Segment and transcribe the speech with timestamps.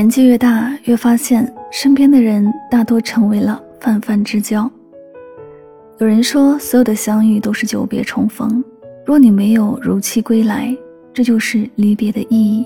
[0.00, 4.62] 年纪越大，越发现身边的人大多成为了泛泛之交。
[5.98, 8.64] 有人说，所有的相遇都是久别重逢。
[9.04, 10.74] 若你没有如期归来，
[11.12, 12.64] 这就是离别的意义。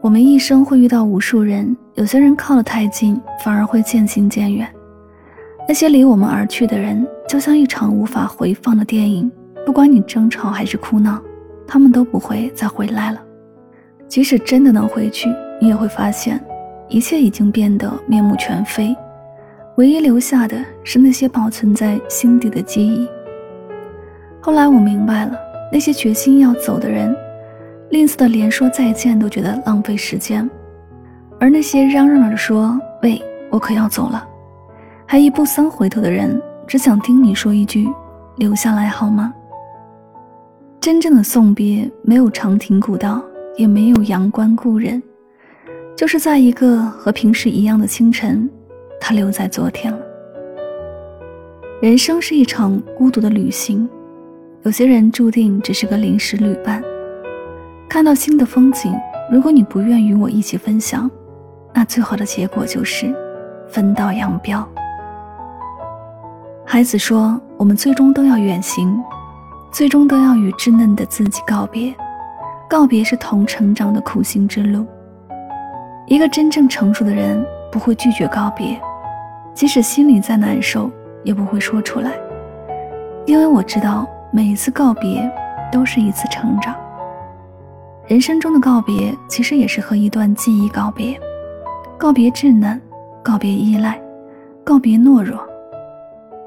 [0.00, 4.68] 我们一生会遇到无数人，有些人靠得太近，反而会渐行渐远。
[5.68, 9.30] 那些离我们而去的人，就像一场无法回放的电影，
[9.64, 11.22] 不管你争吵还是哭闹，
[11.68, 13.22] 他们都不会再回来了。
[14.08, 15.28] 即使真的能回去。
[15.62, 16.44] 你也会发现，
[16.88, 18.96] 一切已经变得面目全非，
[19.76, 23.08] 唯一留下的是那些保存在心底的记忆。
[24.40, 25.38] 后来我明白了，
[25.70, 27.14] 那些决心要走的人，
[27.90, 30.48] 吝啬的连说再见都觉得浪费时间；
[31.38, 34.26] 而那些嚷嚷着说“喂，我可要走了”，
[35.06, 37.88] 还一步三回头的人，只想听你说一句
[38.34, 39.32] “留下来好吗”。
[40.82, 43.22] 真正的送别，没有长亭古道，
[43.56, 45.00] 也没有阳关故人。
[45.96, 48.48] 就是在一个和平时一样的清晨，
[49.00, 49.98] 他留在昨天了。
[51.80, 53.88] 人生是一场孤独的旅行，
[54.62, 56.82] 有些人注定只是个临时旅伴。
[57.88, 58.94] 看到新的风景，
[59.30, 61.10] 如果你不愿与我一起分享，
[61.74, 63.14] 那最好的结果就是
[63.68, 64.66] 分道扬镳。
[66.64, 68.98] 孩子说：“我们最终都要远行，
[69.72, 71.94] 最终都要与稚嫩的自己告别。
[72.68, 74.86] 告别是同成长的苦行之路。”
[76.06, 78.78] 一个真正成熟的人不会拒绝告别，
[79.54, 80.90] 即使心里再难受，
[81.22, 82.10] 也不会说出来。
[83.24, 85.30] 因为我知道，每一次告别
[85.70, 86.74] 都是一次成长。
[88.08, 91.18] 人生中的告别，其实也是和一段记忆告别，
[91.96, 92.78] 告别稚嫩，
[93.22, 93.98] 告别依赖，
[94.64, 95.40] 告别懦弱。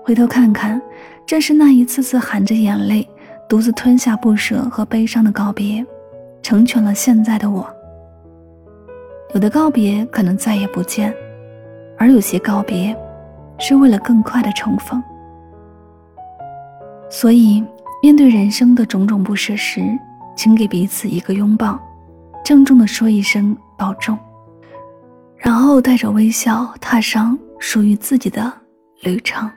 [0.03, 0.79] 回头看看，
[1.25, 3.07] 正是那一次次含着眼泪，
[3.47, 5.83] 独自吞下不舍和悲伤的告别，
[6.43, 7.65] 成全了现在的我。
[9.35, 11.13] 有的告别可能再也不见，
[11.97, 12.97] 而有些告别，
[13.59, 15.03] 是为了更快的重逢。
[17.09, 17.61] 所以，
[18.01, 19.81] 面对人生的种种不舍时，
[20.37, 21.77] 请给彼此一个拥抱，
[22.45, 24.17] 郑重的说一声保重，
[25.35, 28.49] 然后带着微笑踏上属于自己的
[29.01, 29.51] 旅程。